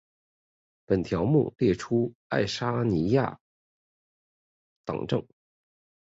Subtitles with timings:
[0.87, 3.39] 本条目列出爱沙尼亚
[4.83, 5.23] 政党。